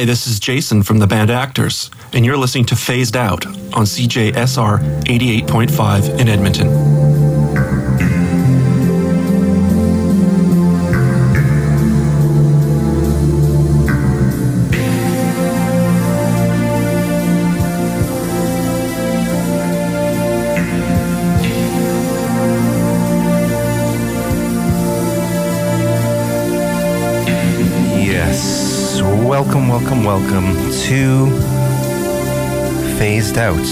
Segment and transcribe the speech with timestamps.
[0.00, 3.84] Hi, this is Jason from the band Actors, and you're listening to Phased Out on
[3.84, 6.99] CJSR 88.5 in Edmonton.
[29.90, 31.26] Welcome, welcome, to
[32.96, 33.66] Phased Out.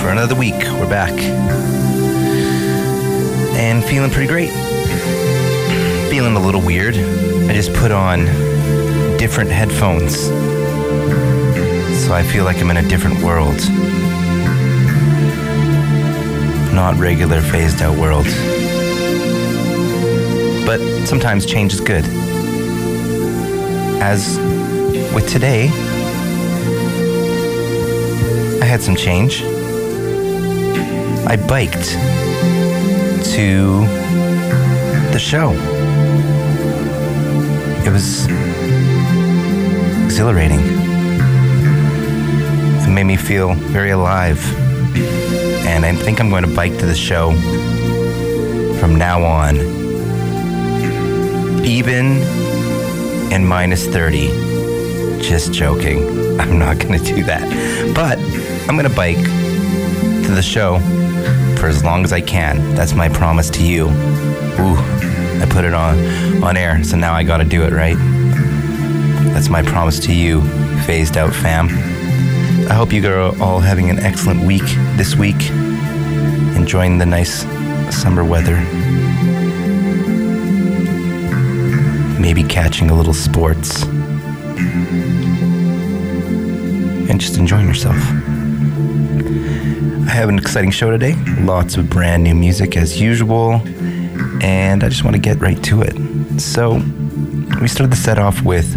[0.00, 1.12] For another week, we're back.
[3.56, 4.50] And feeling pretty great.
[6.10, 6.96] Feeling a little weird.
[6.96, 8.24] I just put on
[9.16, 10.24] different headphones.
[12.04, 13.60] So I feel like I'm in a different world.
[16.74, 18.26] Not regular phased out world.
[20.66, 22.04] But sometimes change is good
[24.00, 24.38] as
[25.14, 25.68] with today,
[28.60, 29.42] I had some change.
[31.26, 31.90] I biked
[33.34, 33.80] to
[35.12, 35.52] the show.
[37.86, 38.26] It was
[40.04, 40.60] exhilarating.
[42.80, 44.40] It made me feel very alive.
[45.66, 47.32] And I think I'm going to bike to the show
[48.80, 49.56] from now on.
[51.64, 52.49] Even
[53.32, 54.28] and minus 30.
[55.20, 56.00] Just joking.
[56.40, 57.42] I'm not going to do that.
[57.94, 58.18] But
[58.68, 60.78] I'm going to bike to the show
[61.58, 62.74] for as long as I can.
[62.74, 63.86] That's my promise to you.
[63.86, 64.76] Ooh,
[65.40, 67.96] I put it on on air, so now I got to do it, right?
[69.34, 70.42] That's my promise to you,
[70.86, 71.68] phased out fam.
[72.70, 74.64] I hope you are all having an excellent week
[74.96, 75.50] this week,
[76.56, 77.42] enjoying the nice
[77.94, 78.56] summer weather.
[82.20, 83.82] Maybe catching a little sports,
[87.08, 87.96] and just enjoying yourself.
[90.06, 93.62] I have an exciting show today, lots of brand new music as usual,
[94.42, 95.96] and I just want to get right to it.
[96.40, 96.82] So,
[97.60, 98.74] we started the set off with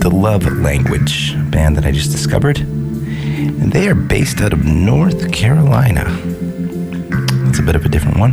[0.00, 2.58] The Love Language, band that I just discovered.
[2.58, 6.04] And they are based out of North Carolina.
[7.44, 8.32] That's a bit of a different one.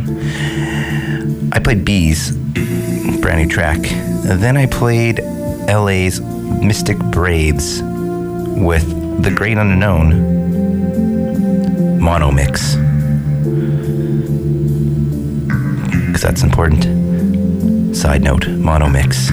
[1.52, 2.36] I played Bees
[3.20, 3.80] brand new track.
[4.24, 5.20] Then I played
[5.68, 10.36] LA's Mystic Braves with The Great Unknown
[12.00, 12.76] mono mix.
[16.06, 17.96] Because that's important.
[17.96, 19.30] Side note mono mix.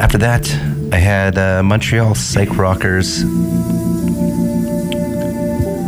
[0.00, 0.48] After that,
[0.92, 3.22] I had uh, Montreal Psych Rockers,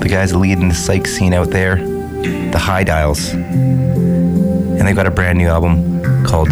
[0.00, 3.30] the guys leading the psych scene out there, the High Dials.
[3.32, 6.48] And they've got a brand new album called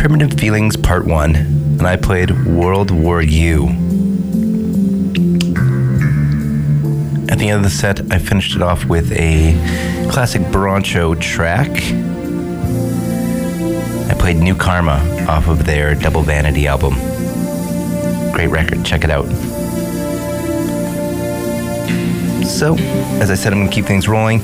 [0.00, 3.66] Primitive Feelings Part 1, and I played World War U.
[7.28, 9.52] At the end of the set, I finished it off with a
[10.10, 11.68] classic Broncho track.
[14.08, 16.94] I played New Karma off of their Double Vanity album.
[18.32, 19.26] Great record, check it out.
[22.46, 22.74] So,
[23.20, 24.40] as I said, I'm going to keep things rolling.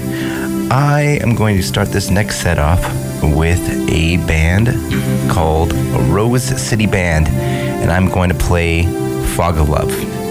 [0.71, 4.69] I am going to start this next set off with a band
[5.31, 5.73] called
[6.11, 8.85] Rose City Band, and I'm going to play
[9.37, 10.26] Fog of Love.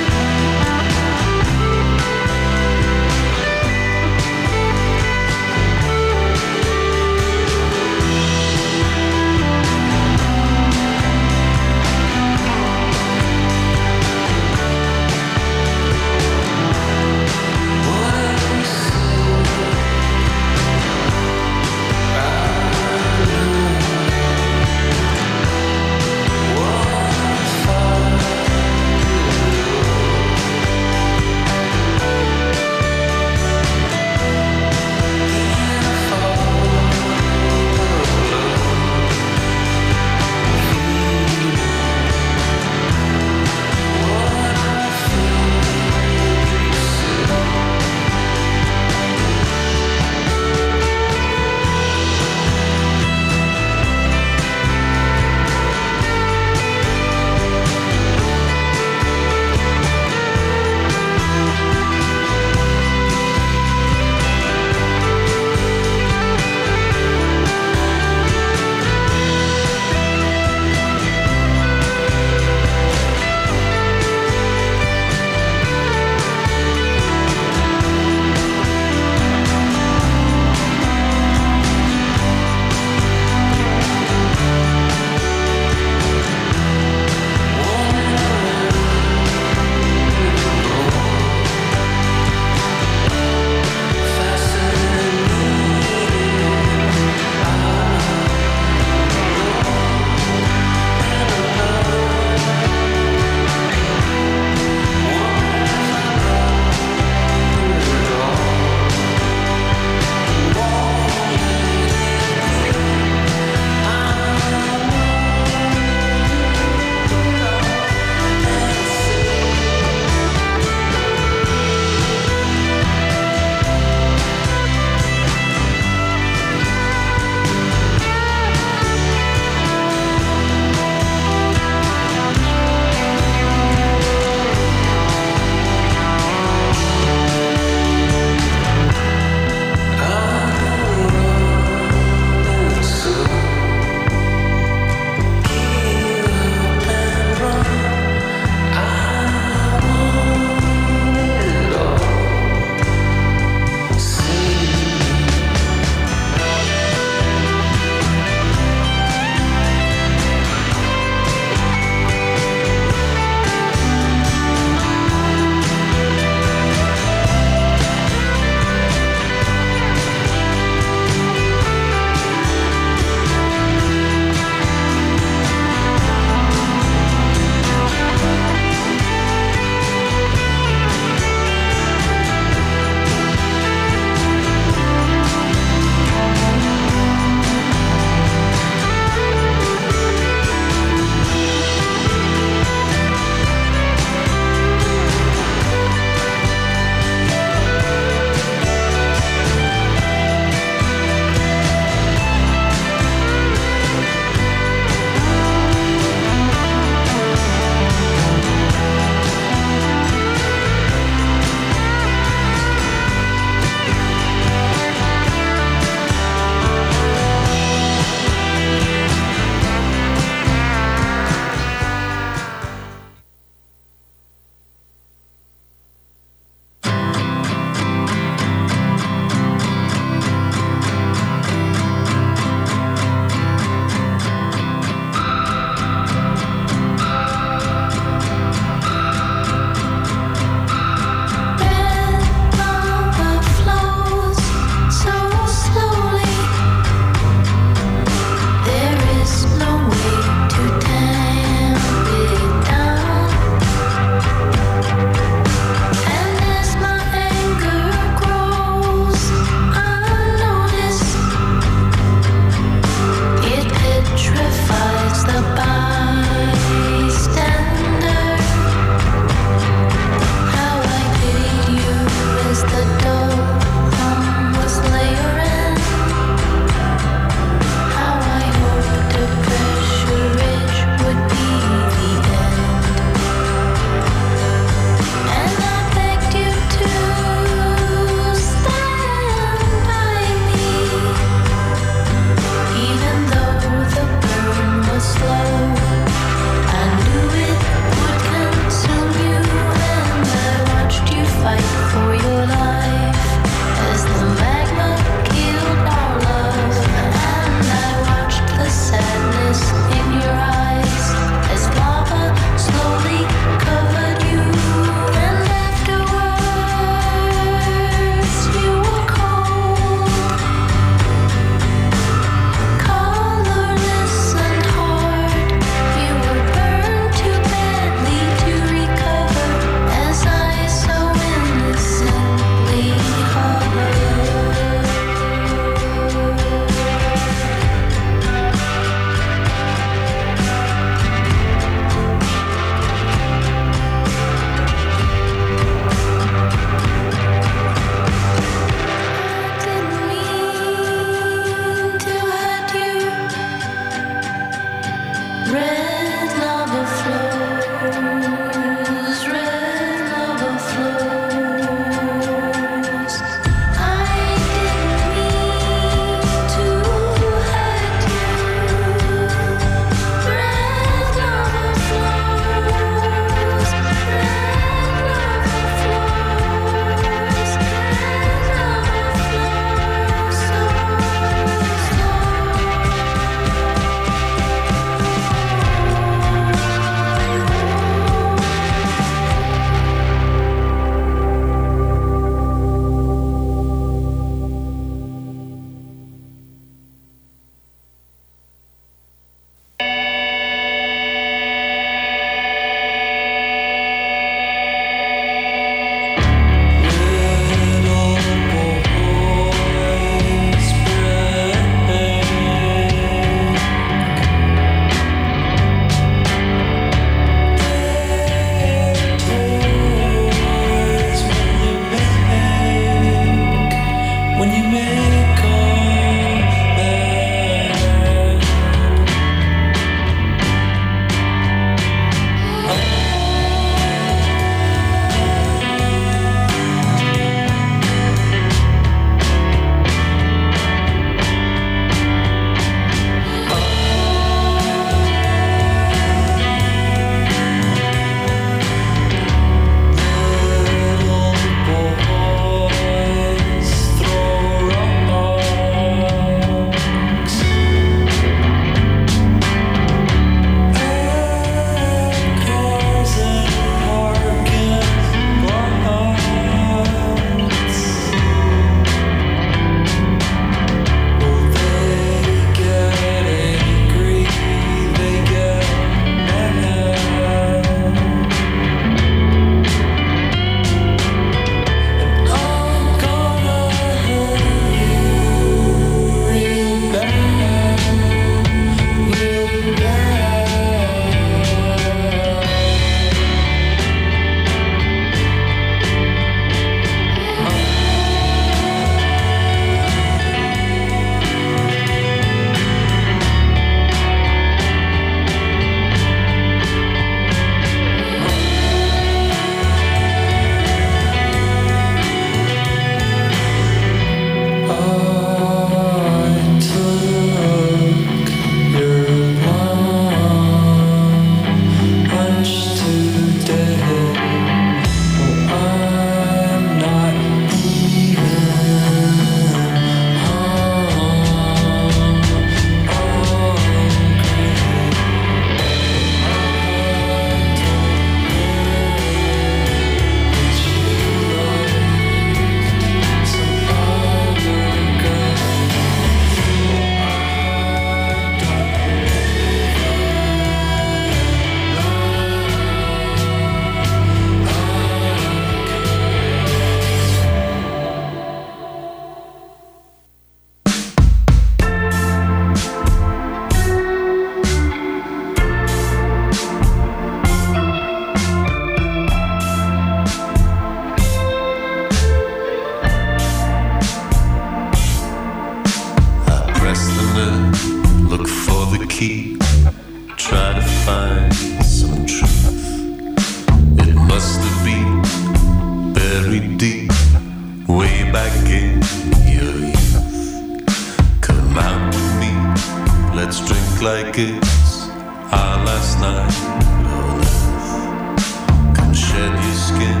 [593.74, 594.88] Let's like it's
[595.32, 598.76] our last night on earth.
[598.76, 600.00] Come shed your skin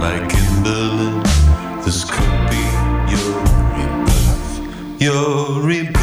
[0.00, 1.22] like in Berlin.
[1.84, 2.64] This could be
[3.12, 3.32] your
[3.76, 5.00] rebirth.
[5.00, 5.97] Your rebirth.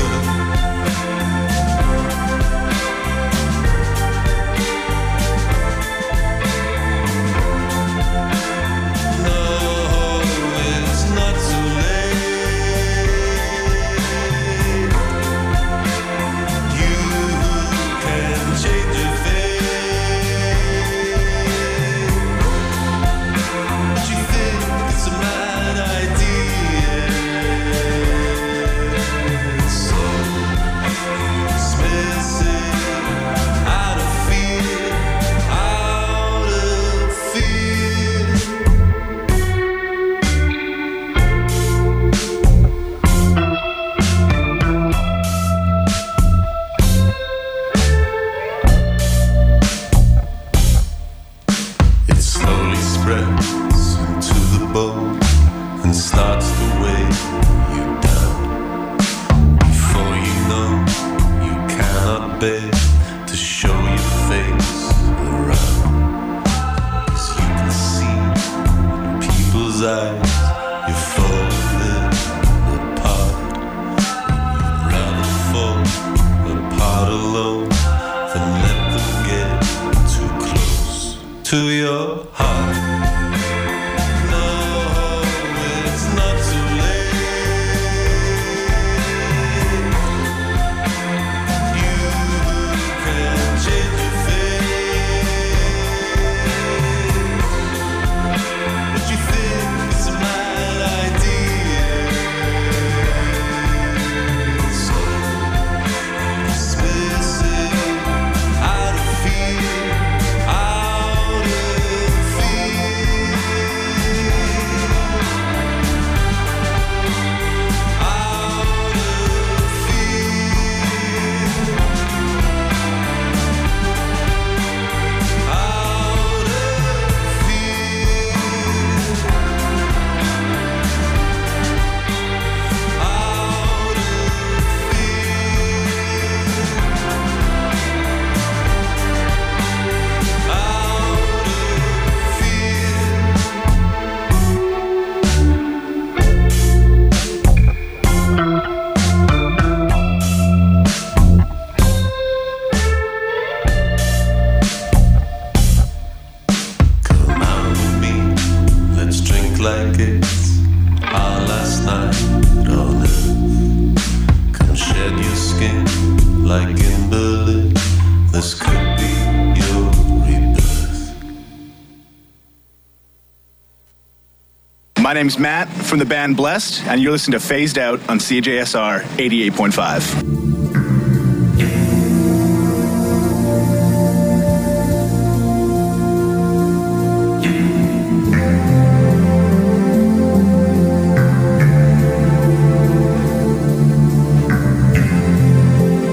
[175.15, 180.23] Name's Matt from the band Blessed, and you're listening to Phased Out on CJSR 88.5.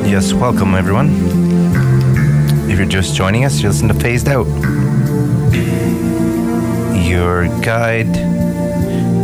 [0.06, 1.08] Yes, welcome everyone.
[2.70, 4.46] If you're just joining us, you listen to Phased Out,
[7.04, 8.32] your guide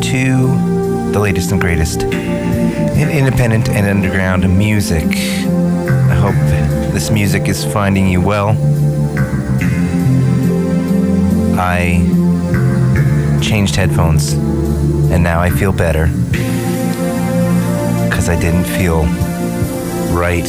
[0.03, 5.05] to the latest and greatest in independent and underground music.
[5.05, 6.35] I hope
[6.93, 8.51] this music is finding you well.
[11.59, 12.05] I
[13.43, 16.07] changed headphones and now I feel better
[18.09, 19.05] because I didn't feel
[20.15, 20.49] right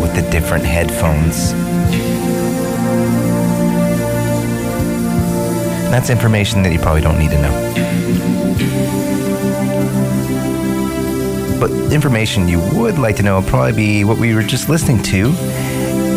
[0.00, 1.65] with the different headphones.
[5.96, 7.52] That's information that you probably don't need to know.
[11.58, 15.02] But information you would like to know would probably be what we were just listening
[15.04, 15.30] to.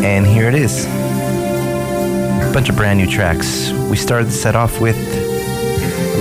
[0.03, 0.83] And here it is.
[0.83, 3.71] A bunch of brand new tracks.
[3.71, 4.97] We started the set off with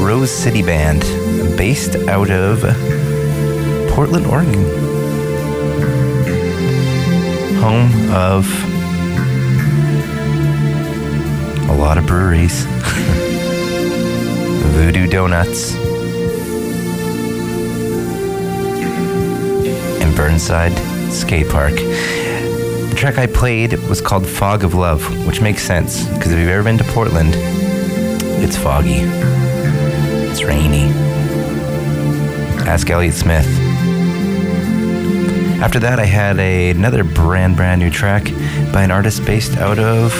[0.05, 1.01] Rose City Band,
[1.59, 2.61] based out of
[3.91, 4.63] Portland, Oregon
[7.59, 8.47] home of
[11.69, 12.65] a lot of breweries.
[14.73, 15.75] Voodoo Donuts
[20.03, 20.73] and Burnside
[21.13, 21.75] skate park.
[21.75, 26.49] The track I played was called Fog of Love, which makes sense because if you've
[26.49, 27.35] ever been to Portland,
[28.43, 29.01] it's foggy,
[30.31, 30.93] it's rainy.
[32.67, 33.47] Ask Elliott Smith.
[35.61, 38.25] After that, I had a, another brand, brand new track
[38.73, 40.15] by an artist based out of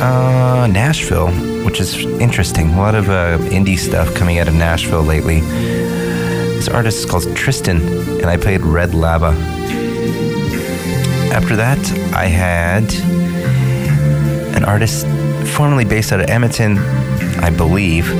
[0.00, 1.30] uh, Nashville,
[1.66, 2.72] which is interesting.
[2.74, 5.40] A lot of uh, indie stuff coming out of Nashville lately.
[5.40, 7.82] This artist is called Tristan,
[8.20, 9.32] and I played Red Lava.
[11.34, 11.78] After that,
[12.14, 12.84] I had
[14.56, 15.06] an artist
[15.56, 16.78] formerly based out of Edmonton,
[17.42, 18.10] I believe.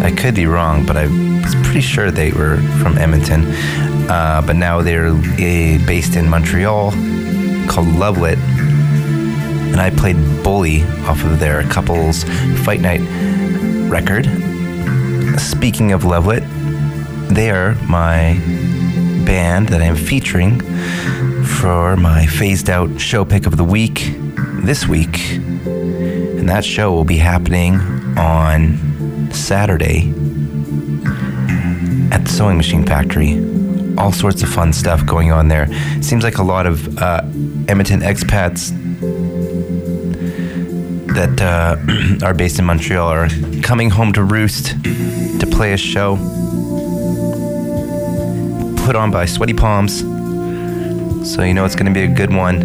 [0.00, 3.46] I could be wrong, but I was pretty sure they were from Edmonton.
[4.08, 6.92] Uh, but now they're uh, based in Montreal,
[7.68, 8.38] called Lovelit
[9.72, 12.24] and I played Bully off of their couples
[12.64, 13.00] fight night
[13.90, 14.26] record.
[15.40, 16.46] Speaking of Lovelit,
[17.28, 18.40] they are my
[19.24, 20.60] band that I'm featuring
[21.44, 24.14] for my phased out show pick of the week
[24.64, 25.32] this week.
[25.32, 27.74] And that show will be happening
[28.18, 30.12] on Saturday
[32.10, 33.38] at the Sewing Machine Factory.
[33.98, 35.68] All sorts of fun stuff going on there.
[36.02, 37.22] Seems like a lot of uh,
[37.68, 38.72] Edmonton expats
[41.14, 41.76] that uh,
[42.26, 43.28] are based in Montreal are
[43.62, 46.16] coming home to roost to play a show
[48.84, 50.00] put on by Sweaty Palms.
[51.30, 52.60] So you know it's going to be a good one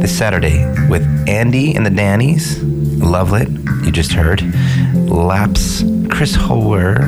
[0.00, 2.56] this Saturday with Andy and the Dannies,
[3.00, 4.42] Lovelit, you just heard,
[5.10, 7.00] Laps, Chris Hower,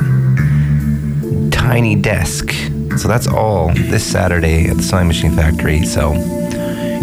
[1.49, 2.51] Tiny Desk.
[2.97, 5.83] So that's all this Saturday at the Sewing Machine Factory.
[5.83, 6.13] So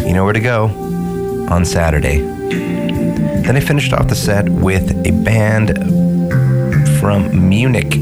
[0.07, 0.67] you know where to go
[1.51, 2.40] on Saturday.
[3.51, 5.71] Then I finished off the set with a band
[7.01, 7.95] from Munich.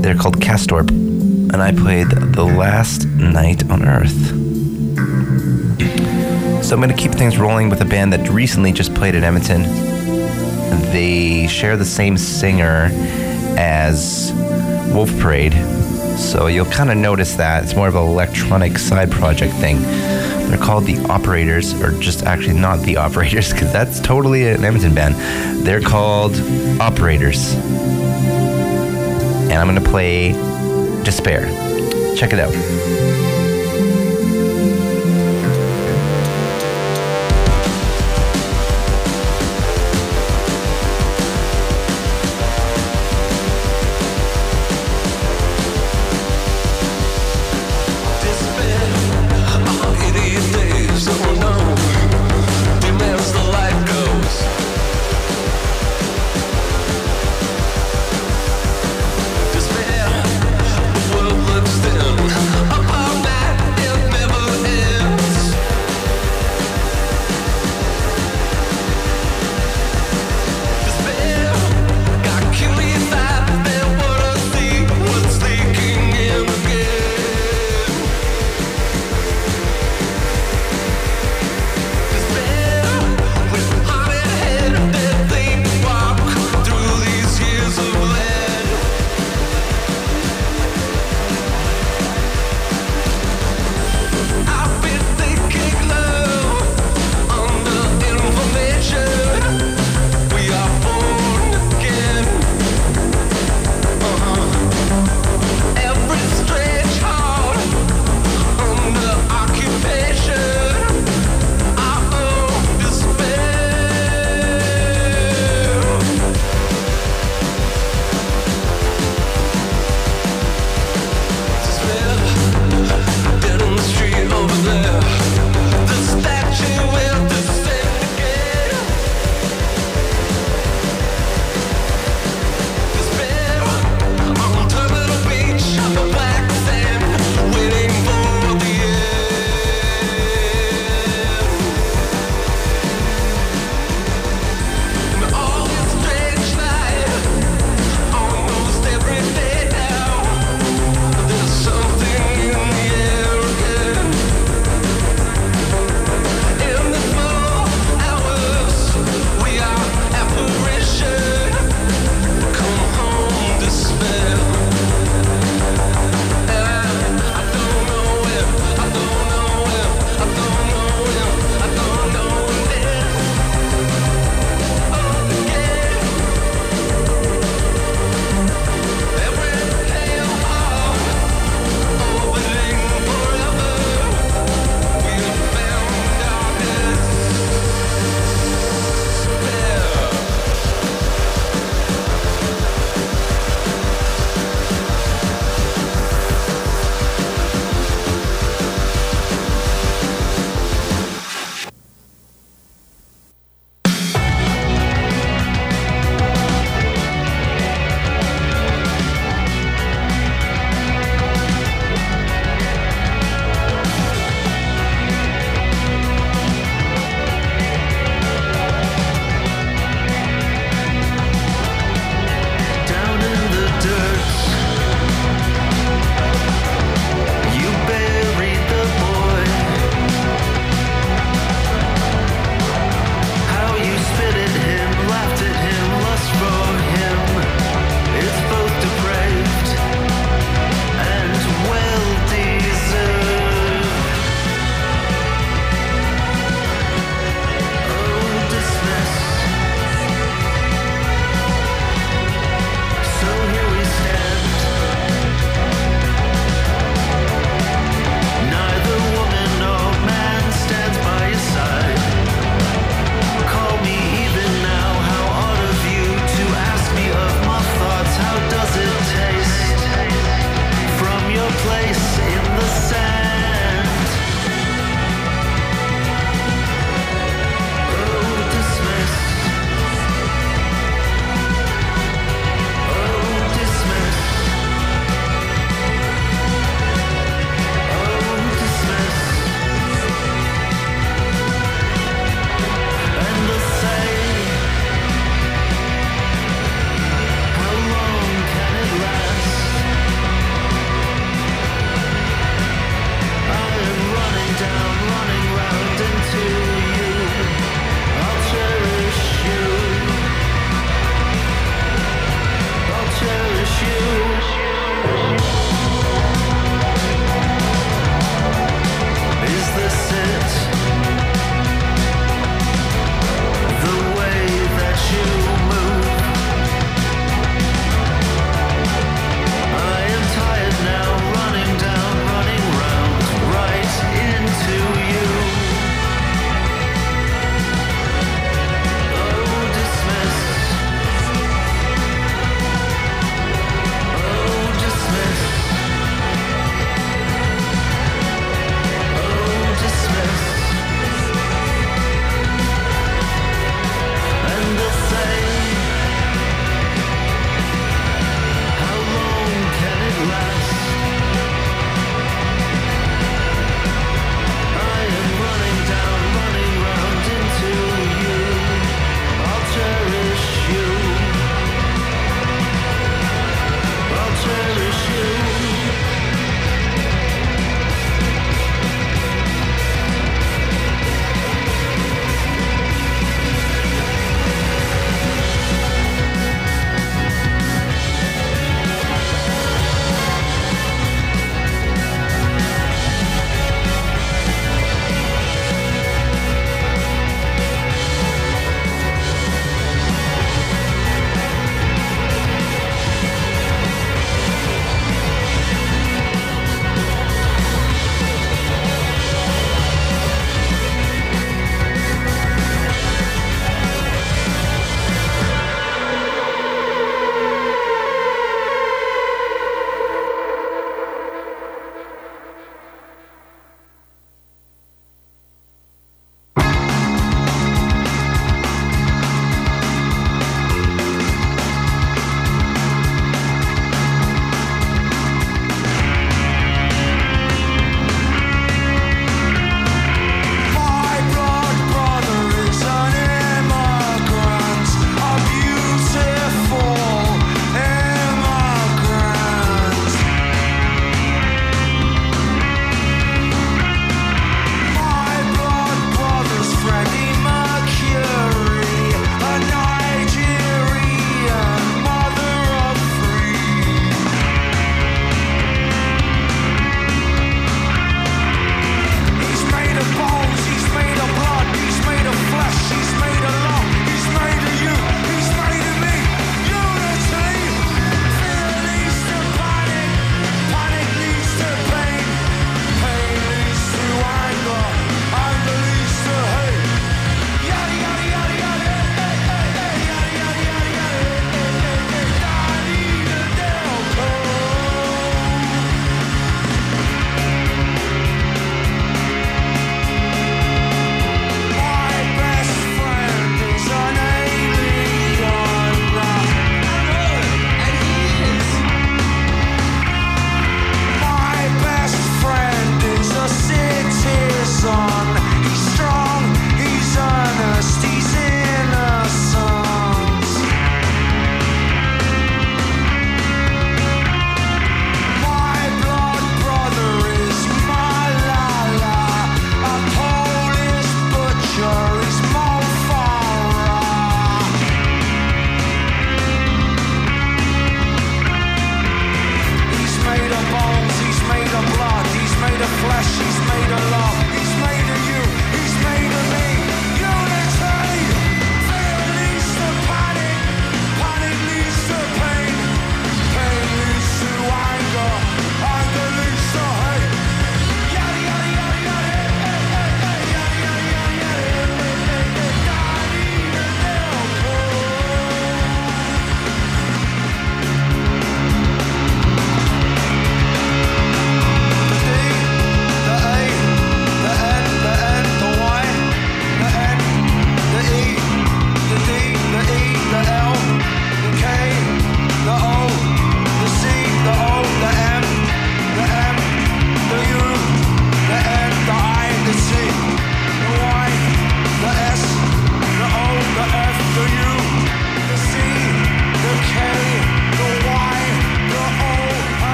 [0.00, 4.28] They're called Castorp, and I played The Last Night on Earth.
[6.64, 9.24] So I'm going to keep things rolling with a band that recently just played at
[9.24, 9.62] Edmonton.
[10.92, 12.88] They share the same singer
[13.58, 14.32] as
[14.94, 15.54] Wolf Parade,
[16.16, 17.64] so you'll kind of notice that.
[17.64, 20.13] It's more of an electronic side project thing.
[20.54, 24.94] They're called the Operators, or just actually not the Operators, because that's totally an Edmonton
[24.94, 25.16] band.
[25.66, 26.36] They're called
[26.80, 27.54] Operators.
[29.50, 30.30] And I'm going to play
[31.02, 31.46] Despair.
[32.14, 33.43] Check it out.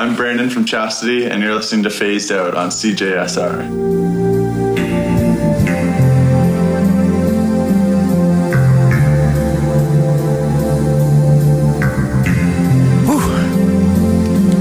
[0.00, 3.68] I'm Brandon from Chastity, and you're listening to Phased Out on CJSR.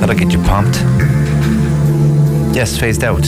[0.02, 0.76] That'll get you pumped.
[2.54, 3.26] Yes, phased out.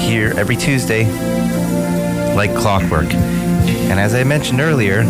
[0.00, 1.04] Here every Tuesday,
[2.36, 3.12] like clockwork.
[3.12, 5.02] And as I mentioned earlier,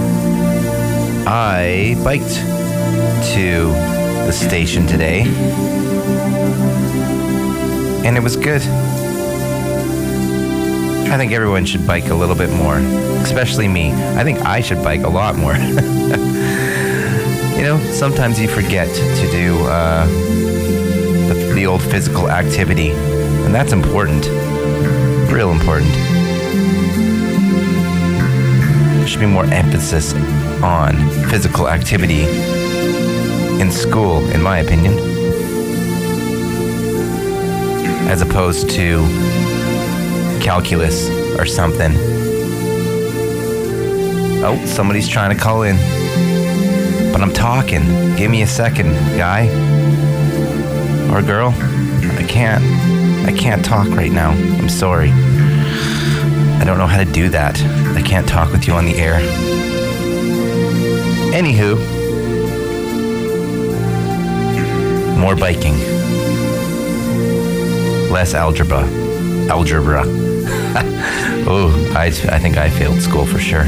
[1.27, 2.58] I biked
[3.35, 3.69] to
[4.27, 5.23] the station today.
[8.05, 8.63] And it was good.
[11.11, 12.77] I think everyone should bike a little bit more,
[13.23, 13.93] especially me.
[13.93, 15.55] I think I should bike a lot more.
[17.57, 20.07] you know, sometimes you forget to do uh,
[21.29, 24.27] the, the old physical activity, and that's important.
[25.33, 25.93] Real important.
[28.99, 30.13] There should be more emphasis
[30.63, 30.95] on
[31.31, 32.58] physical activity
[33.69, 34.95] in school, in my opinion,
[38.09, 39.03] as opposed to
[40.41, 41.93] calculus or something.
[44.43, 45.77] Oh, somebody's trying to call in.
[47.13, 47.83] But I'm talking.
[48.17, 49.49] Give me a second, guy.
[51.13, 51.51] Or girl.
[52.17, 52.65] I can't.
[53.29, 54.31] I can't talk right now.
[54.31, 55.11] I'm sorry.
[55.11, 57.61] I don't know how to do that.
[57.95, 59.21] I can't talk with you on the air.
[61.35, 61.98] Anywho,
[65.19, 65.75] more biking.
[68.11, 68.85] Less algebra.
[69.51, 70.03] Algebra.
[71.47, 73.67] oh, I, I think I failed school for sure.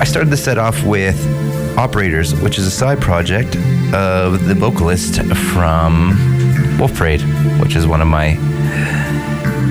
[0.00, 1.18] I started the set off with
[1.76, 3.56] Operators, which is a side project
[3.92, 5.20] of the vocalist
[5.52, 6.10] from
[6.78, 7.22] Wolf Parade,
[7.60, 8.36] which is one of my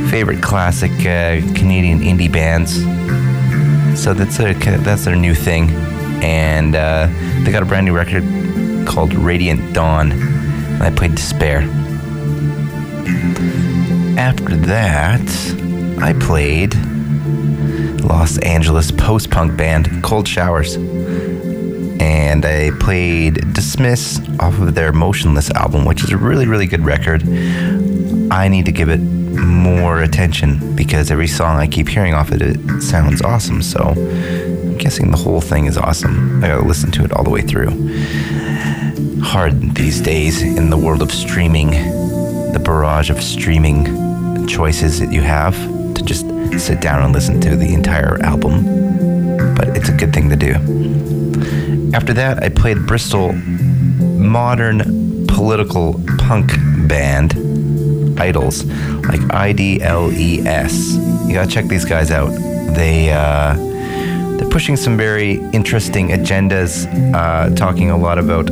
[0.10, 2.82] favorite classic uh, Canadian indie bands.
[4.02, 5.70] So that's a, that's their new thing,
[6.22, 7.08] and uh,
[7.44, 8.24] they got a brand new record
[8.94, 11.62] called Radiant Dawn, and I played Despair.
[14.20, 15.22] After that,
[16.00, 16.76] I played
[18.04, 20.76] Los Angeles post punk band Cold Showers.
[22.00, 26.86] And I played Dismiss off of their Motionless album, which is a really, really good
[26.86, 27.24] record.
[28.32, 32.42] I need to give it more attention because every song I keep hearing off it,
[32.42, 33.62] it sounds awesome.
[33.62, 36.44] So I'm guessing the whole thing is awesome.
[36.44, 37.70] I gotta listen to it all the way through.
[39.24, 41.72] Hard these days in the world of streaming,
[42.52, 45.56] the barrage of streaming choices that you have
[45.96, 46.28] to just
[46.60, 49.56] sit down and listen to the entire album.
[49.56, 50.54] But it's a good thing to do.
[51.96, 56.52] After that, I played Bristol modern political punk
[56.88, 57.34] band
[58.18, 58.66] IDLES,
[59.08, 60.96] like I D L E S.
[61.28, 62.30] You gotta check these guys out.
[62.76, 63.56] They uh,
[64.38, 68.50] they're pushing some very interesting agendas, uh, talking a lot about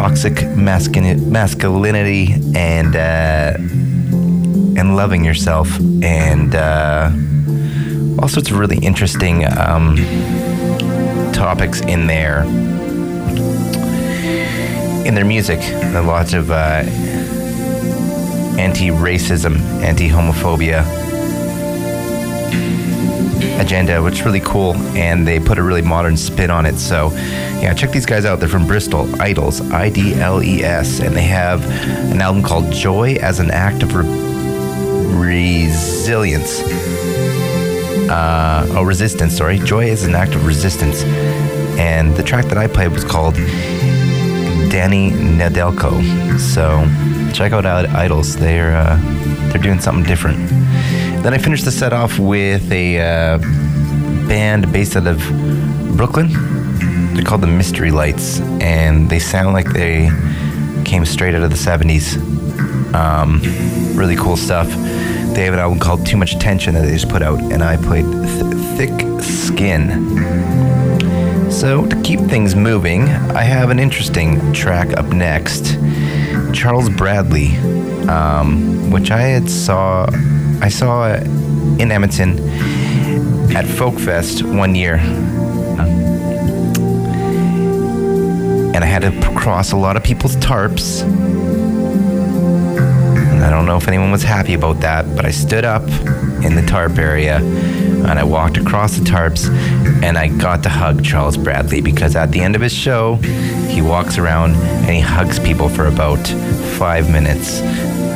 [0.00, 3.52] toxic masculin- masculinity and uh,
[4.78, 5.68] and loving yourself,
[6.04, 7.10] and uh,
[8.22, 9.96] all sorts of really interesting um,
[11.32, 12.44] topics in there
[15.04, 15.58] in their music.
[15.96, 16.84] A lot of uh,
[18.56, 20.97] anti-racism, anti-homophobia
[23.58, 26.78] agenda, which is really cool, and they put a really modern spin on it.
[26.78, 27.10] So,
[27.60, 28.40] yeah, check these guys out.
[28.40, 31.64] They're from Bristol, IDLES, I D L E S, and they have
[32.12, 36.60] an album called Joy as an Act of Re- Resilience.
[38.08, 39.58] Uh, oh, resistance, sorry.
[39.58, 41.02] Joy is an act of resistance.
[41.78, 43.34] And the track that I played was called
[44.70, 46.38] Danny Nedelko.
[46.38, 46.86] So
[47.32, 48.36] check out IDLES.
[48.38, 48.98] They're uh,
[49.50, 50.38] they're doing something different.
[51.22, 53.38] Then I finished the set off with a uh,
[54.28, 55.18] band based out of
[55.96, 56.28] Brooklyn.
[57.14, 60.10] They're called the Mystery Lights, and they sound like they
[60.84, 62.16] came straight out of the 70s.
[62.94, 63.42] Um,
[63.96, 64.68] really cool stuff.
[65.34, 67.76] They have an album called Too Much Tension that they just put out, and I
[67.76, 70.38] played Th- Thick Skin.
[71.50, 75.76] So, to keep things moving, I have an interesting track up next.
[76.52, 77.56] Charles Bradley,
[78.08, 80.06] um, which I had saw,
[80.60, 81.22] I saw it
[81.80, 82.38] in Edmonton
[83.56, 85.88] at Folk Fest one year, um,
[88.74, 91.02] and I had to cross a lot of people's tarps.
[93.32, 95.84] And I don't know if anyone was happy about that, but I stood up
[96.44, 99.48] in the tarp area and I walked across the tarps
[100.02, 103.16] and I got to hug Charles Bradley because at the end of his show,
[103.70, 106.26] he walks around and he hugs people for about
[106.78, 107.60] five minutes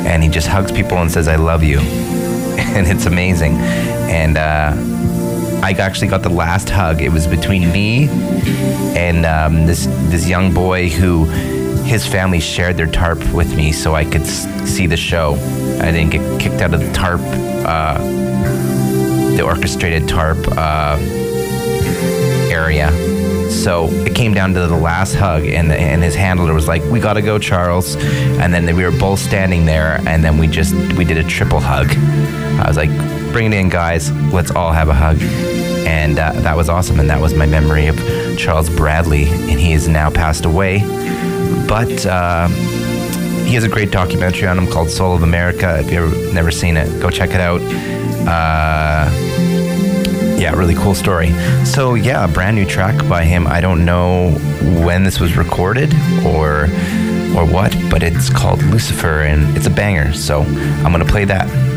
[0.05, 1.79] and he just hugs people and says, I love you.
[2.73, 3.53] And it's amazing.
[4.09, 4.73] And uh,
[5.63, 7.01] I actually got the last hug.
[7.01, 8.09] It was between me
[8.97, 11.25] and um, this this young boy who
[11.83, 15.35] his family shared their tarp with me so I could see the show.
[15.81, 17.97] I didn't get kicked out of the tarp, uh,
[19.35, 20.97] the orchestrated tarp uh,
[22.49, 22.89] area.
[23.53, 26.99] So it came down to the last hug, and and his handler was like, "We
[26.99, 31.05] gotta go, Charles." And then we were both standing there, and then we just we
[31.05, 31.87] did a triple hug.
[32.59, 32.89] I was like,
[33.31, 34.11] "Bring it in, guys.
[34.33, 35.21] Let's all have a hug."
[35.85, 37.97] And uh, that was awesome, and that was my memory of
[38.37, 40.79] Charles Bradley, and he has now passed away.
[41.67, 42.47] But uh,
[43.45, 45.79] he has a great documentary on him called Soul of America.
[45.79, 47.61] If you've never seen it, go check it out.
[48.27, 49.32] Uh,
[50.43, 51.31] yeah, really cool story.
[51.63, 53.47] So yeah, brand new track by him.
[53.47, 54.31] I don't know
[54.83, 55.93] when this was recorded
[56.25, 56.63] or
[57.33, 60.11] or what, but it's called Lucifer and it's a banger.
[60.11, 61.72] So I'm gonna play that.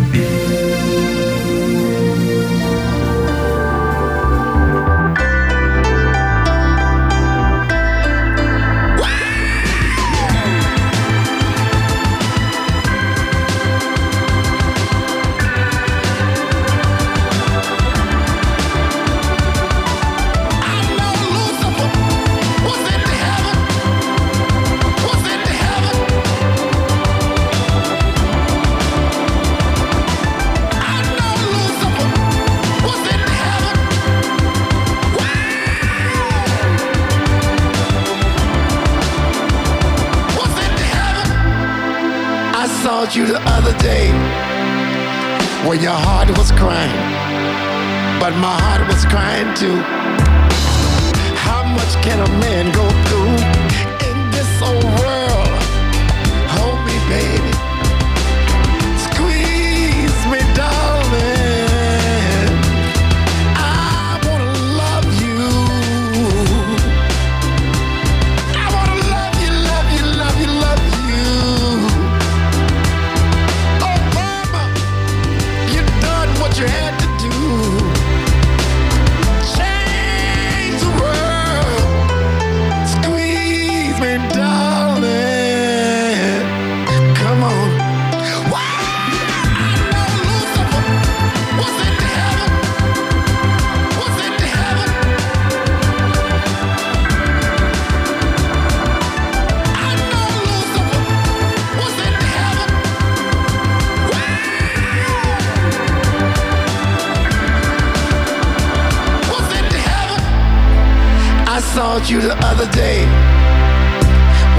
[112.09, 113.03] You the other day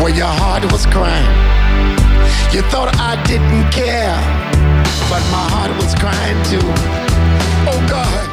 [0.04, 1.32] when your heart was crying.
[2.54, 4.20] You thought I didn't care,
[5.08, 6.68] but my heart was crying too.
[7.72, 8.28] Oh God,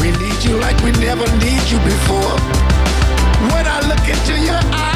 [0.00, 2.38] we need you like we never need you before.
[3.50, 4.91] When I look into your eyes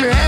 [0.00, 0.27] what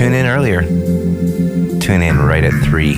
[0.00, 0.62] tune in earlier.
[1.78, 2.94] Tune in right at 3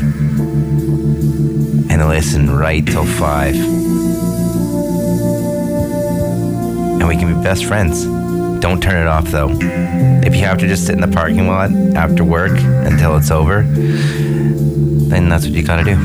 [1.91, 3.57] and listen right till 5.
[7.01, 8.05] And we can be best friends.
[8.61, 9.51] Don't turn it off though.
[10.25, 13.65] If you have to just sit in the parking lot after work until it's over,
[13.65, 15.97] then that's what you gotta do.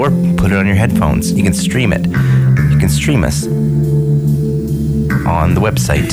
[0.00, 0.08] Or
[0.38, 1.30] put it on your headphones.
[1.30, 2.06] You can stream it.
[2.06, 3.44] You can stream us
[5.26, 6.10] on the website,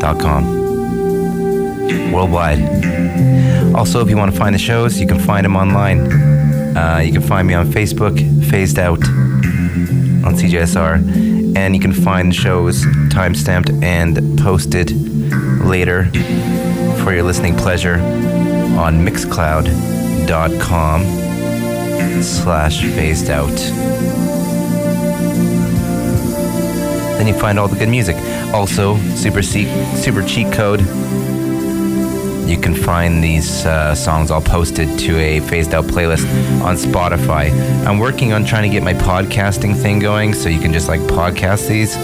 [0.00, 0.66] cjsr.com.
[2.12, 3.74] Worldwide.
[3.74, 6.00] Also, if you want to find the shows, you can find them online.
[6.76, 8.18] Uh, you can find me on Facebook,
[8.50, 9.02] Phased Out
[10.26, 14.90] on CJSR and you can find the shows time-stamped and posted
[15.64, 16.04] later
[17.02, 17.94] for your listening pleasure
[18.78, 21.02] on mixcloud.com
[22.22, 24.25] slash phased out
[27.18, 28.16] then you find all the good music
[28.52, 30.80] also super cheat, super cheat code
[32.46, 36.24] you can find these uh, songs all posted to a phased out playlist
[36.62, 37.50] on Spotify.
[37.84, 41.00] I'm working on trying to get my podcasting thing going so you can just like
[41.00, 41.94] podcast these.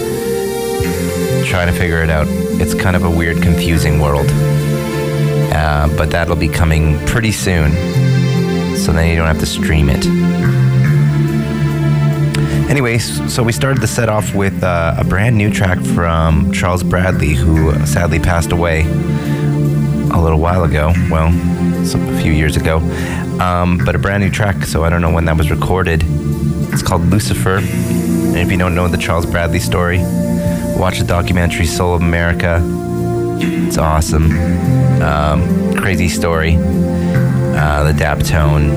[1.48, 2.26] Trying to figure it out.
[2.60, 4.26] It's kind of a weird, confusing world.
[4.30, 7.70] Uh, but that'll be coming pretty soon.
[8.76, 10.61] So then you don't have to stream it.
[12.72, 16.82] Anyways, so we started the set off with uh, a brand new track from Charles
[16.82, 20.94] Bradley, who sadly passed away a little while ago.
[21.10, 22.78] Well, a few years ago.
[23.42, 26.02] Um, but a brand new track, so I don't know when that was recorded.
[26.72, 27.58] It's called Lucifer.
[27.58, 29.98] And if you don't know the Charles Bradley story,
[30.78, 32.58] watch the documentary Soul of America.
[33.38, 34.32] It's awesome.
[35.02, 36.56] Um, crazy story.
[36.56, 38.70] Uh, the Daptone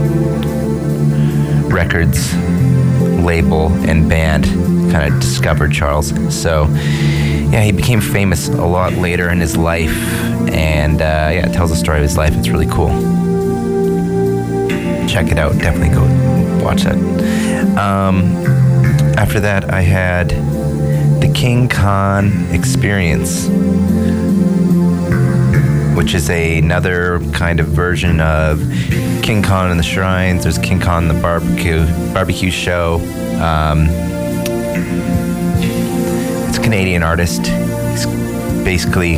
[1.71, 2.35] Records
[3.23, 4.45] label and band
[4.91, 6.09] kind of discovered Charles.
[6.33, 6.65] So,
[7.51, 9.95] yeah, he became famous a lot later in his life
[10.49, 12.33] and uh, yeah, it tells the story of his life.
[12.35, 12.89] It's really cool.
[15.07, 15.57] Check it out.
[15.57, 16.03] Definitely go
[16.63, 16.97] watch that.
[17.77, 18.23] Um,
[19.17, 20.29] after that, I had
[21.21, 23.47] the King Khan Experience,
[25.95, 28.59] which is a, another kind of version of
[29.25, 30.43] King Khan and the Shrines.
[30.43, 31.83] There's King Khan the barbecue
[32.13, 32.99] barbecue show.
[33.41, 33.87] Um,
[36.47, 37.47] it's a Canadian artist.
[37.47, 38.05] He's
[38.63, 39.15] basically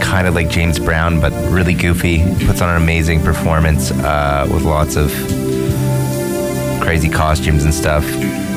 [0.00, 2.24] kind of like James Brown, but really goofy.
[2.46, 5.10] Puts on an amazing performance uh, with lots of
[6.80, 8.04] crazy costumes and stuff.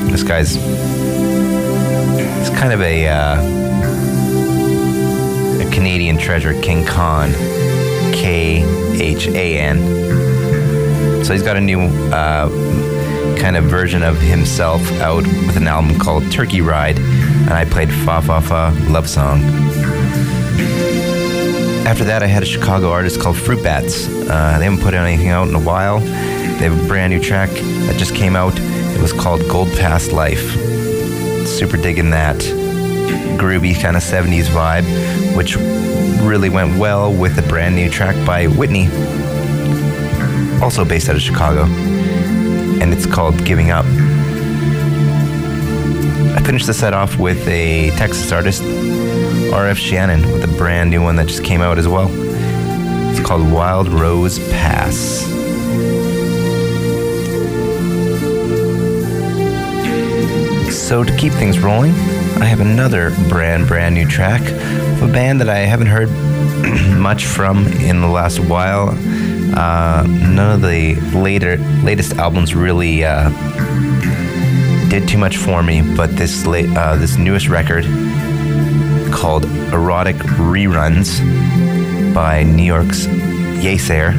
[0.08, 3.38] This guy's he's kind of a uh,
[5.60, 7.32] a Canadian treasure, King Khan,
[8.14, 8.64] K
[8.98, 10.29] H A N.
[11.24, 11.80] So he's got a new
[12.12, 12.48] uh,
[13.38, 17.90] kind of version of himself out with an album called Turkey Ride, and I played
[17.90, 19.40] Fa Fa Fa Love Song.
[21.86, 24.06] After that, I had a Chicago artist called Fruit Bats.
[24.08, 26.00] Uh, they haven't put anything out in a while.
[26.00, 28.52] They have a brand new track that just came out.
[28.58, 30.52] It was called Gold Past Life.
[31.46, 32.36] Super digging that
[33.40, 34.84] groovy kind of 70s vibe,
[35.34, 35.56] which
[36.22, 38.84] really went well with a brand new track by Whitney,
[40.62, 41.64] also based out of Chicago.
[41.64, 43.84] And it's called Giving Up.
[46.36, 51.02] I finished the set off with a Texas artist RF Shannon with a brand new
[51.02, 52.08] one that just came out as well.
[53.10, 55.26] It's called Wild Rose Pass.
[60.90, 61.92] So to keep things rolling,
[62.40, 66.10] I have another brand brand new track of a band that I haven't heard
[66.98, 68.90] much from in the last while.
[69.54, 73.28] Uh, none of the later latest albums really uh,
[74.88, 77.84] did too much for me, but this uh, this newest record
[79.12, 81.20] called Erotic Reruns
[82.14, 83.06] by New York's
[83.62, 84.14] Yeasayer.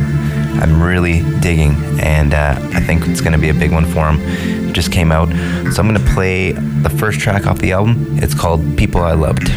[0.61, 4.11] I'm really digging, and uh, I think it's going to be a big one for
[4.11, 4.73] him.
[4.73, 5.29] Just came out,
[5.73, 8.19] so I'm going to play the first track off the album.
[8.19, 9.49] It's called People I Loved.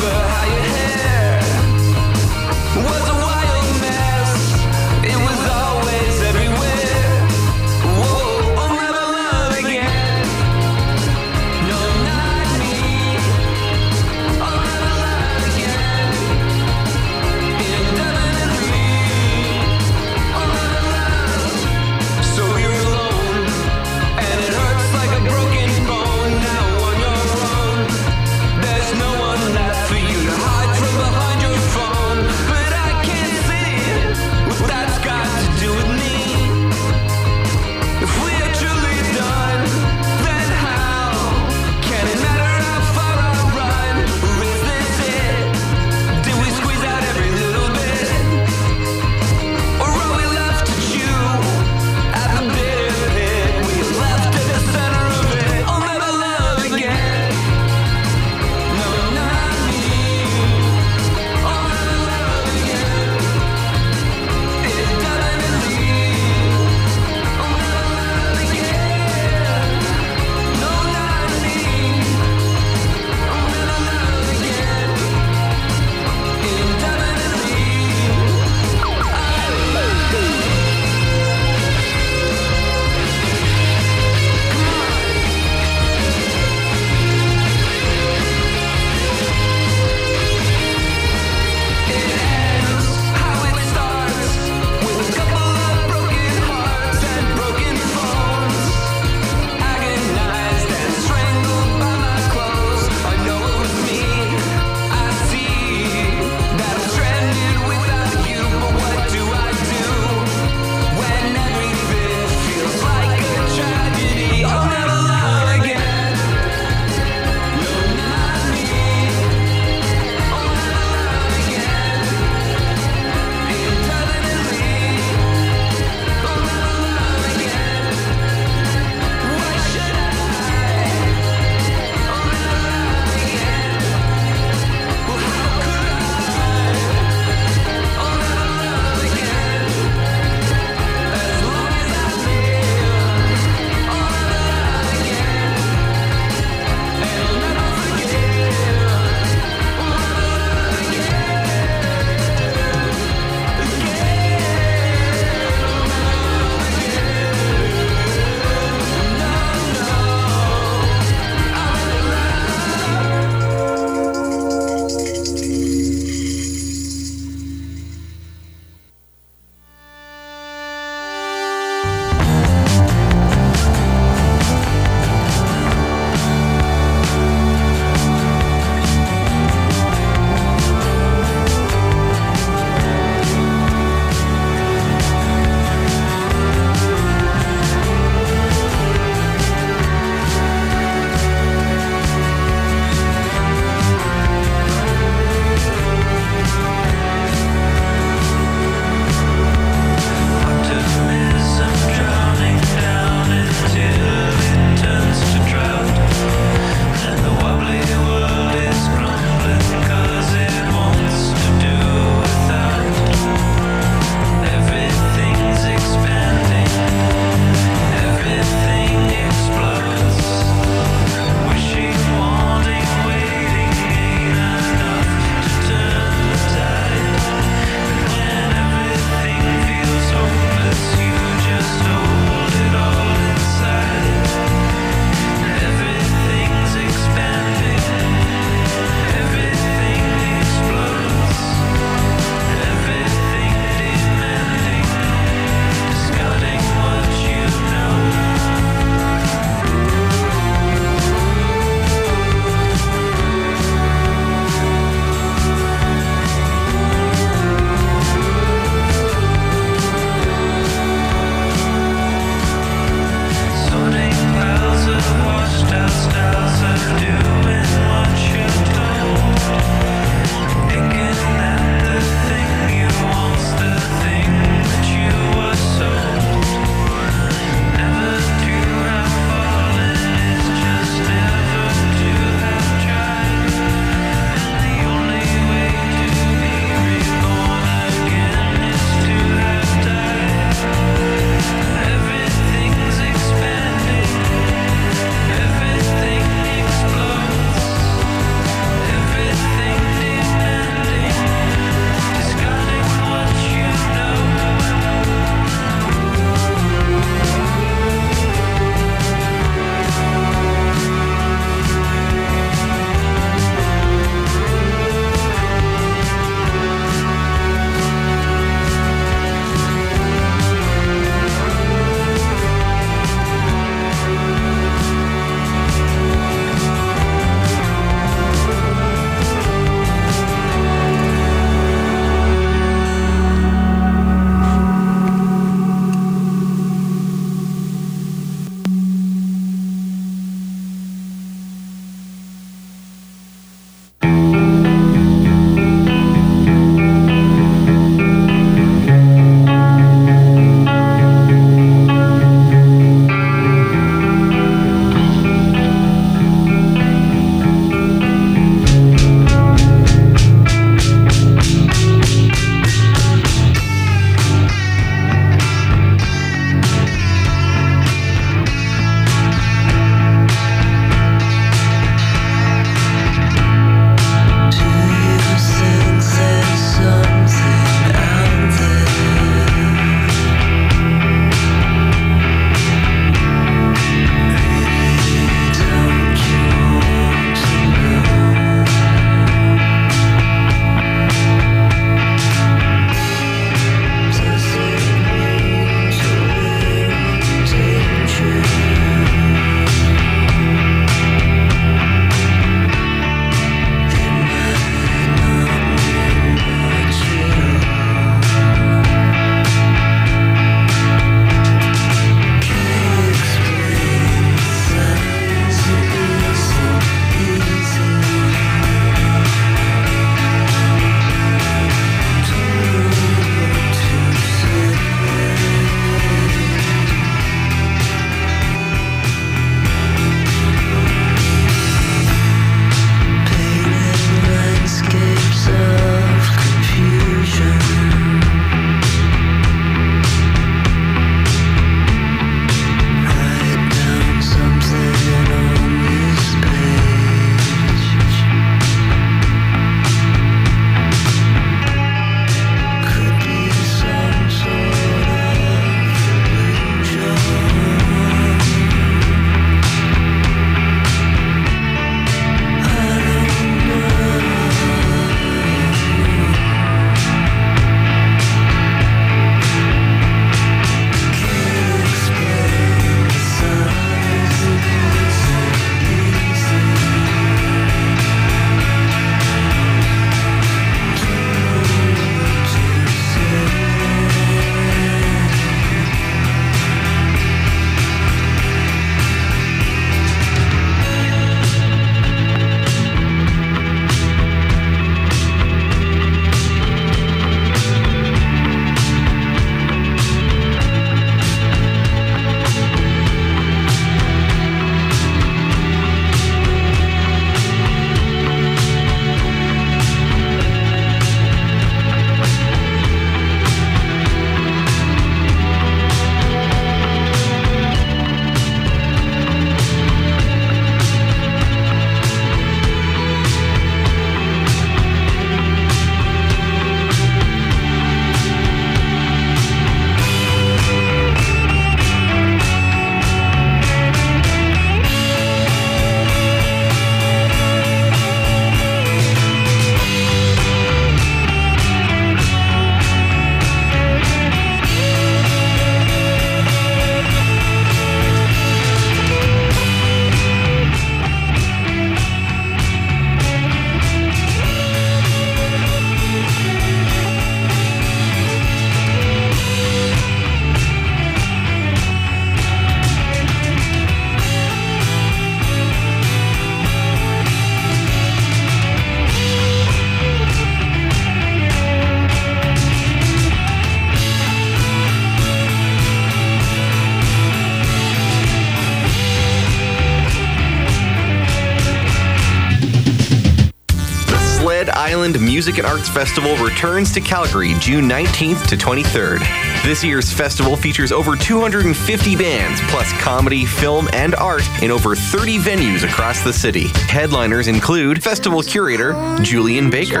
[585.52, 589.18] Music and Arts Festival returns to Calgary June 19th to 23rd.
[589.62, 595.36] This year's festival features over 250 bands, plus comedy, film, and art in over 30
[595.38, 596.68] venues across the city.
[596.88, 600.00] Headliners include festival curator Julien Baker,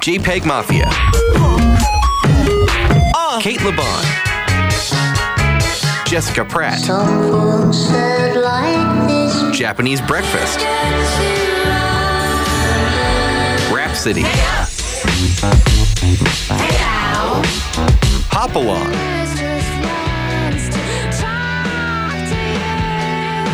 [0.00, 0.88] JPEG Mafia,
[3.42, 4.04] Cate Le Bon,
[6.06, 6.80] Jessica Pratt,
[9.52, 10.60] Japanese Breakfast,
[13.98, 14.22] Rapsody,
[18.30, 18.88] Hop Along,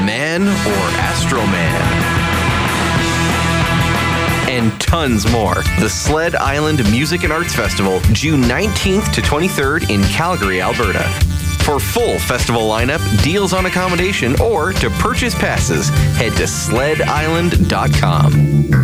[0.05, 1.81] Man or Astro Man
[4.51, 5.63] and tons more.
[5.81, 11.09] The Sled Island Music and Arts Festival, June 19th to 23rd in Calgary, Alberta.
[11.63, 15.89] For full festival lineup, deals on accommodation, or to purchase passes,
[16.19, 18.84] head to sledisland.com.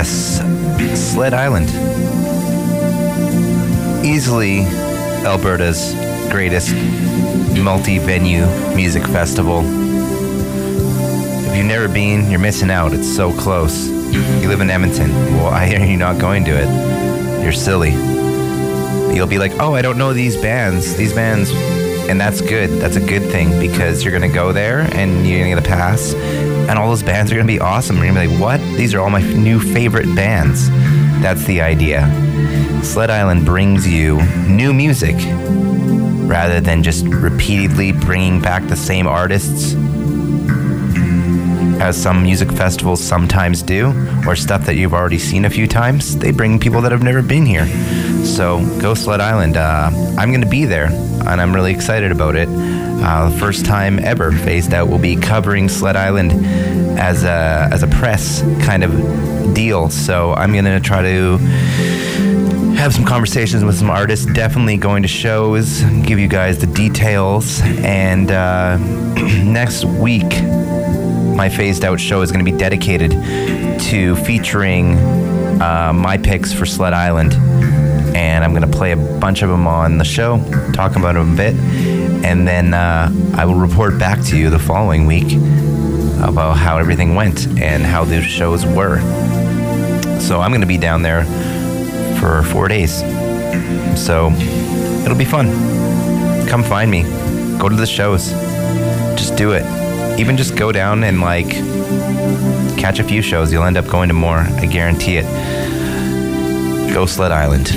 [0.00, 0.40] Yes,
[1.12, 1.68] Sled Island.
[4.02, 4.60] Easily
[5.26, 5.92] Alberta's
[6.32, 6.74] greatest
[7.62, 9.60] multi venue music festival.
[9.62, 12.94] If you've never been, you're missing out.
[12.94, 13.88] It's so close.
[13.88, 15.10] You live in Edmonton.
[15.44, 17.42] I hear you're not going to it.
[17.42, 17.90] You're silly.
[19.14, 20.96] You'll be like, oh, I don't know these bands.
[20.96, 21.50] These bands.
[22.08, 22.70] And that's good.
[22.80, 25.66] That's a good thing because you're going to go there and you're going to get
[25.66, 26.14] a pass.
[26.70, 27.96] And all those bands are going to be awesome.
[27.96, 28.60] You're going to be like, what?
[28.76, 30.70] These are all my new favorite bands.
[31.20, 32.08] That's the idea.
[32.84, 35.16] Sled Island brings you new music
[36.28, 39.74] rather than just repeatedly bringing back the same artists
[41.80, 43.88] as some music festivals sometimes do,
[44.26, 46.16] or stuff that you've already seen a few times.
[46.18, 47.66] They bring people that have never been here.
[48.24, 49.56] So go Sled Island.
[49.56, 50.90] Uh, I'm going to be there,
[51.26, 52.48] and I'm really excited about it.
[52.48, 56.32] Uh, the first time ever, Phased Out will be covering Sled Island
[56.98, 59.88] as a as a press kind of deal.
[59.88, 61.38] So I'm to try to
[62.76, 64.26] have some conversations with some artists.
[64.26, 68.76] Definitely going to shows, give you guys the details, and uh,
[69.44, 70.30] next week
[71.40, 73.12] my phased out show is to be dedicated
[73.80, 74.96] to featuring
[75.62, 77.32] uh, my picks for Sled Island.
[78.14, 80.38] And I'm going to play a bunch of them on the show,
[80.72, 81.54] talk about them a bit,
[82.24, 85.32] and then uh, I will report back to you the following week
[86.22, 89.00] about how everything went and how the shows were.
[90.20, 91.24] So I'm going to be down there
[92.20, 92.98] for four days.
[93.98, 94.30] So
[95.04, 95.48] it'll be fun.
[96.48, 97.02] Come find me.
[97.58, 98.30] Go to the shows.
[99.16, 99.64] Just do it
[100.20, 101.48] even just go down and like
[102.76, 103.50] catch a few shows.
[103.50, 104.38] You'll end up going to more.
[104.38, 105.24] I guarantee it.
[106.92, 107.70] Go Sled Island.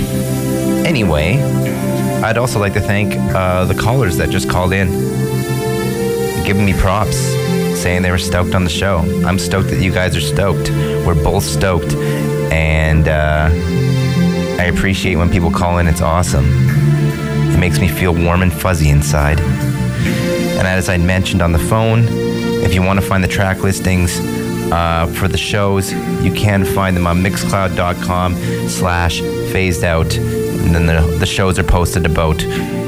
[0.86, 1.40] Anyway,
[2.22, 4.88] I'd also like to thank uh, the callers that just called in,
[6.44, 7.16] giving me props,
[7.80, 8.98] saying they were stoked on the show.
[9.24, 10.70] I'm stoked that you guys are stoked.
[11.06, 11.94] We're both stoked,
[12.52, 13.48] and uh,
[14.60, 15.86] I appreciate when people call in.
[15.86, 16.46] It's awesome.
[17.52, 19.40] It makes me feel warm and fuzzy inside.
[19.40, 22.06] And as I mentioned on the phone,
[22.64, 24.18] if you want to find the track listings
[24.72, 30.14] uh, for the shows, you can find them on mixcloud.com slash phased out.
[30.16, 32.40] And then the, the shows are posted about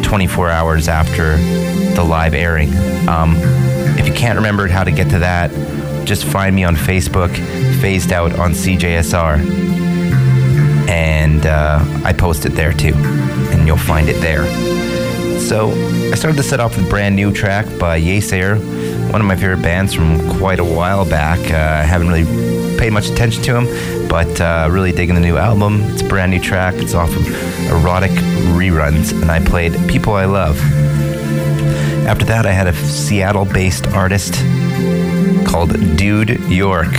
[0.03, 1.37] 24 hours after
[1.95, 2.69] the live airing.
[3.09, 3.35] Um,
[3.99, 5.51] if you can't remember how to get to that,
[6.07, 7.35] just find me on Facebook,
[7.81, 9.39] phased out on CJSR.
[10.89, 14.47] And uh, I post it there too, and you'll find it there.
[15.41, 15.71] So
[16.11, 18.59] I started to set off with brand new track by Yeasayer,
[19.13, 21.39] one of my favorite bands from quite a while back.
[21.51, 25.37] Uh, I haven't really paid much attention to them, but uh, really digging the new
[25.37, 25.81] album.
[25.93, 26.75] It's a brand new track.
[26.77, 27.27] It's off of
[27.71, 28.11] Erotic
[28.57, 30.59] Reruns, and I played People I Love.
[32.07, 34.35] After that, I had a Seattle based artist
[35.47, 36.95] called Dude York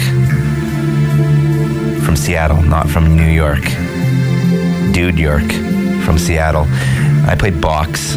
[2.04, 3.64] from Seattle, not from New York.
[4.94, 5.52] Dude York
[6.04, 6.66] from Seattle.
[7.28, 8.16] I played Box.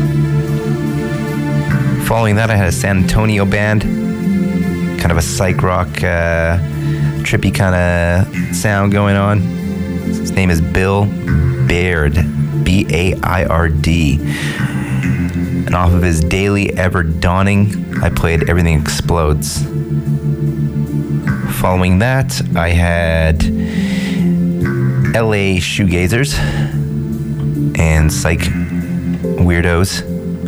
[2.11, 6.59] Following that, I had a San Antonio band, kind of a psych rock, uh,
[7.23, 9.39] trippy kind of sound going on.
[9.39, 11.07] His name is Bill
[11.69, 12.15] Baird,
[12.65, 14.19] B A I R D.
[14.20, 19.62] And off of his Daily Ever Dawning, I played Everything Explodes.
[21.61, 23.45] Following that, I had
[25.15, 26.37] LA Shoegazers
[27.78, 28.41] and Psych
[29.39, 30.03] Weirdos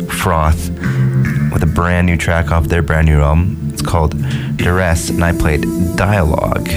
[0.09, 0.72] Froth
[1.63, 3.69] a brand new track off their brand new album.
[3.71, 4.11] It's called
[4.57, 5.61] Duress, and I played
[5.95, 6.67] Dialogue.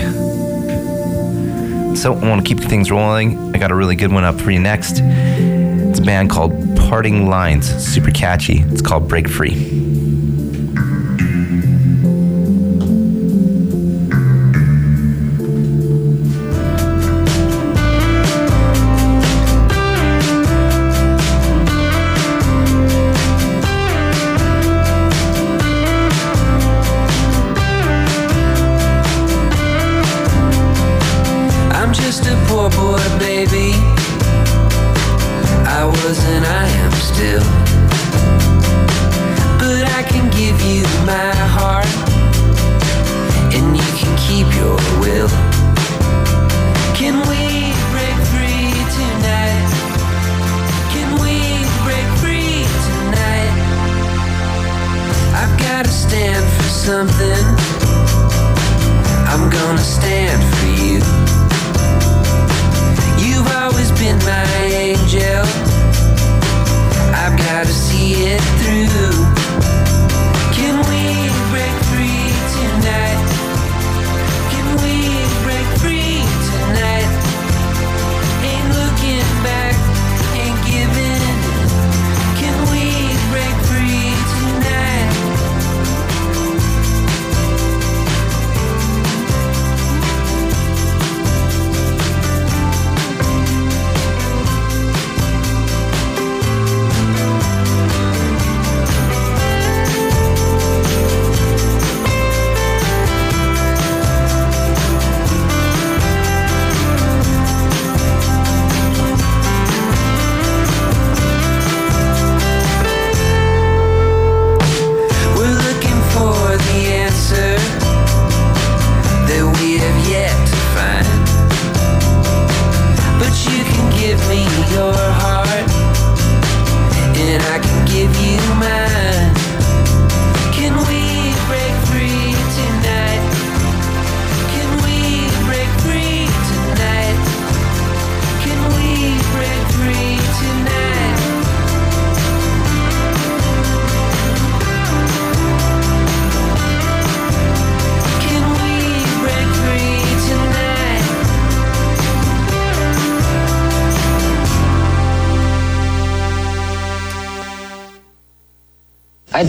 [1.97, 3.55] So I want to keep things rolling.
[3.55, 5.01] I got a really good one up for you next.
[5.01, 7.67] It's a band called Parting Lines.
[7.85, 8.61] Super catchy.
[8.61, 9.86] It's called Break Free.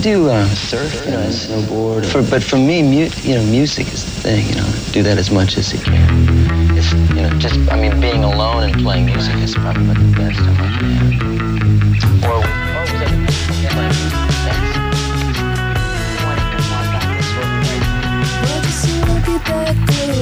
[0.00, 2.06] Do uh, surf, you know, and snowboard.
[2.06, 4.48] For, but for me, mu- you know, music is the thing.
[4.48, 6.76] You know, do that as much as you can.
[6.76, 10.38] It's, you know, just I mean, being alone and playing music is probably the best
[10.38, 10.54] girl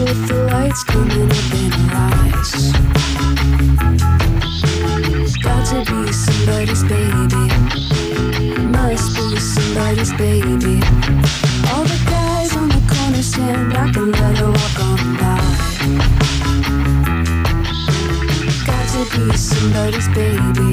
[0.05, 2.73] with the lights coming up in her eyes?
[5.43, 7.66] Got to be somebody's baby.
[8.97, 10.81] Must be somebody's baby.
[11.69, 15.37] All the guys on the corner stand, I can let her walk on by.
[18.65, 20.73] Got to be somebody's baby.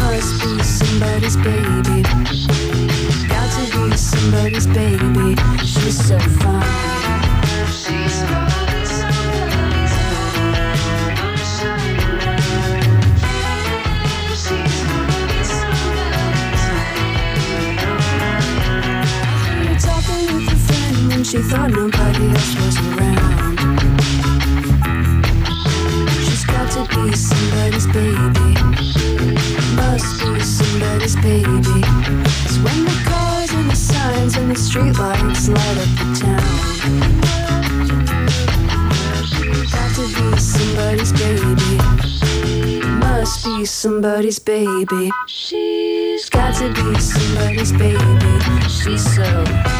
[0.00, 2.55] Must be somebody's baby.
[44.16, 45.10] Somebody's baby.
[45.26, 47.98] She's got to be somebody's baby.
[48.66, 49.75] She's so.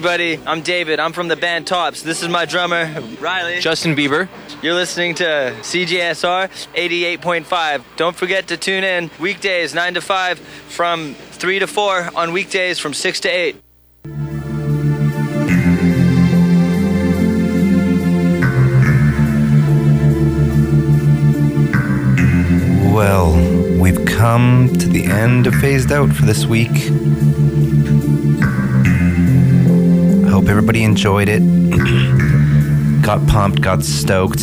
[0.00, 0.40] Everybody.
[0.46, 0.98] I'm David.
[0.98, 2.00] I'm from the band Tops.
[2.00, 2.90] This is my drummer,
[3.20, 3.60] Riley.
[3.60, 4.30] Justin Bieber.
[4.62, 7.84] You're listening to CJSR 88.5.
[7.96, 12.78] Don't forget to tune in weekdays 9 to 5 from 3 to 4 on weekdays
[12.78, 13.56] from 6 to 8.
[22.94, 23.34] Well,
[23.78, 26.70] we've come to the end of Phased Out for this week.
[30.40, 31.40] Hope everybody enjoyed it.
[33.02, 34.40] got pumped, got stoked.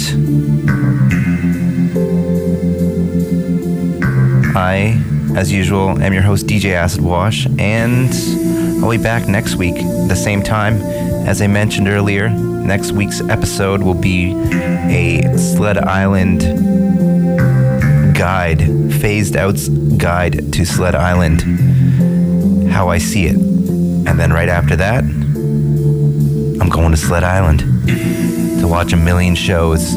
[4.56, 5.02] I,
[5.36, 8.14] as usual, am your host, DJ Acid Wash, and
[8.84, 10.76] I'll be back next week, the same time.
[11.26, 16.42] As I mentioned earlier, next week's episode will be a Sled Island
[18.16, 18.62] guide,
[19.02, 19.58] phased out
[19.98, 21.42] guide to Sled Island,
[22.70, 23.36] how I see it.
[23.36, 25.04] And then right after that,
[26.60, 27.60] I'm going to Sled Island
[28.60, 29.88] to watch a million shows,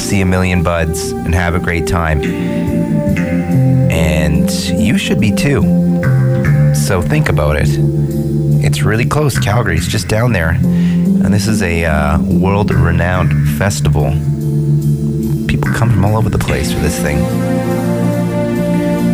[0.00, 2.22] see a million buds, and have a great time.
[3.90, 5.62] And you should be too.
[6.74, 7.68] So think about it.
[8.64, 9.38] It's really close.
[9.38, 10.50] Calgary's just down there.
[10.50, 14.12] And this is a uh, world renowned festival
[15.54, 17.16] people come from all over the place for this thing.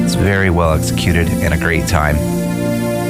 [0.03, 2.40] It's very well executed and a great time.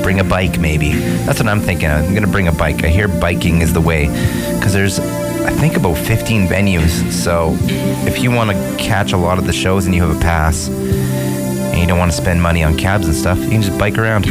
[0.03, 0.93] Bring a bike, maybe.
[0.93, 1.91] That's what I'm thinking.
[1.91, 2.85] I'm going to bring a bike.
[2.85, 4.07] I hear biking is the way
[4.55, 7.11] because there's, I think, about 15 venues.
[7.13, 7.57] So
[8.07, 10.69] if you want to catch a lot of the shows and you have a pass
[10.69, 13.99] and you don't want to spend money on cabs and stuff, you can just bike
[13.99, 14.25] around,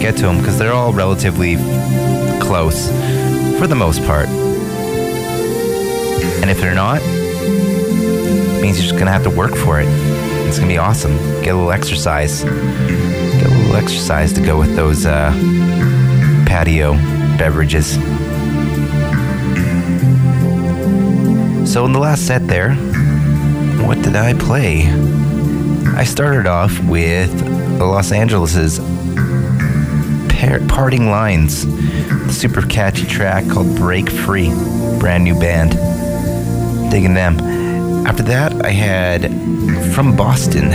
[0.00, 1.56] get to them because they're all relatively
[2.40, 2.88] close
[3.58, 4.28] for the most part.
[6.40, 7.00] And if they're not,
[8.60, 9.86] means you're just gonna have to work for it.
[10.46, 11.16] It's gonna be awesome.
[11.42, 12.44] Get a little exercise.
[13.76, 15.32] Exercise to go with those uh,
[16.46, 16.94] patio
[17.36, 17.94] beverages.
[21.70, 22.74] So in the last set there,
[23.86, 24.86] what did I play?
[25.96, 27.32] I started off with
[27.80, 28.78] Los Angeles's
[30.28, 31.62] par- Parting Lines,
[32.32, 34.50] super catchy track called Break Free,
[34.98, 35.72] brand new band.
[36.90, 37.38] Digging them.
[38.06, 39.22] After that, I had
[39.94, 40.70] from Boston,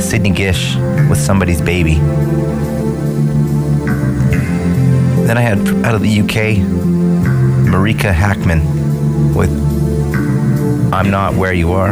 [0.00, 0.76] Sidney Gish
[1.08, 1.94] with Somebody's Baby.
[5.24, 6.58] Then I had out of the UK,
[7.66, 8.62] Marika Hackman
[9.34, 9.50] with
[10.92, 11.90] I'm Not Where You Are.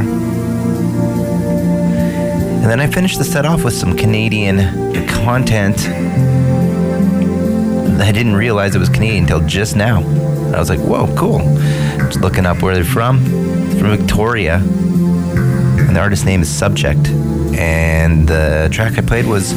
[2.62, 5.76] And then I finished the set off with some Canadian content
[8.01, 10.01] I didn't realize it was Canadian until just now.
[10.55, 11.39] I was like, whoa, cool.
[11.98, 13.24] Just looking up where they're from.
[13.78, 14.56] from Victoria.
[14.56, 17.01] And the artist's name is Subject.
[17.59, 19.55] And the track I played was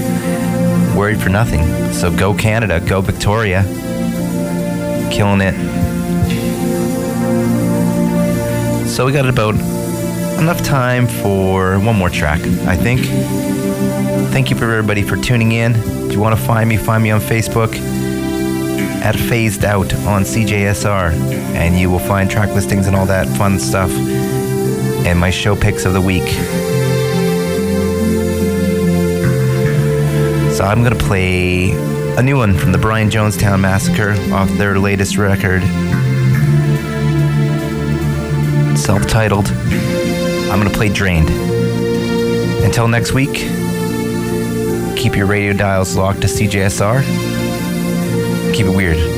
[0.95, 1.93] Worried for Nothing.
[1.93, 3.63] So go Canada, go Victoria.
[5.11, 5.55] Killing it.
[8.87, 9.55] So we got about
[10.39, 13.01] enough time for one more track, I think.
[14.31, 15.75] Thank you for everybody for tuning in.
[15.75, 17.75] If you want to find me, find me on Facebook
[19.01, 21.11] at Phased Out on CJSR,
[21.55, 25.85] and you will find track listings and all that fun stuff and my show picks
[25.85, 26.27] of the week.
[30.68, 31.72] Uh, I'm going to play
[32.18, 35.61] a new one from the Brian Jonestown Massacre off their latest record,
[38.77, 39.48] self titled.
[39.48, 41.30] I'm going to play Drained.
[42.65, 43.34] Until next week,
[44.98, 47.02] keep your radio dials locked to CJSR.
[48.53, 49.16] Keep it weird.